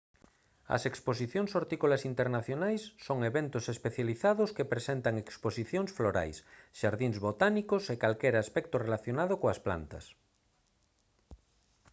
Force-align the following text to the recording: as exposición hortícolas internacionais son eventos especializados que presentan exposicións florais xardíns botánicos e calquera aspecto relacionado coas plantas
as 0.75 0.83
exposición 0.91 1.45
hortícolas 1.53 2.03
internacionais 2.11 2.81
son 3.07 3.19
eventos 3.31 3.63
especializados 3.75 4.53
que 4.55 4.69
presentan 4.73 5.15
exposicións 5.23 5.89
florais 5.97 6.37
xardíns 6.79 7.17
botánicos 7.27 7.83
e 7.93 7.95
calquera 8.03 8.39
aspecto 8.45 8.75
relacionado 8.85 9.33
coas 9.41 9.59
plantas 9.65 10.05